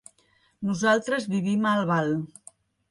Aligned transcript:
Nosaltres 0.69 1.31
vivim 1.37 1.69
a 1.73 1.77
Albal. 1.79 2.15